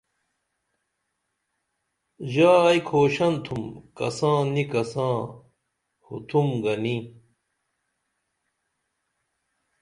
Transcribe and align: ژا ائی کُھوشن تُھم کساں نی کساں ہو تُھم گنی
ژا 2.31 2.51
ائی 2.69 2.79
کُھوشن 2.87 3.33
تُھم 3.45 3.63
کساں 3.97 4.39
نی 4.53 4.63
کساں 4.71 5.17
ہو 6.03 6.15
تُھم 6.27 6.47
گنی 6.63 6.97